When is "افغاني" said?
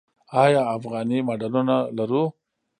0.75-1.19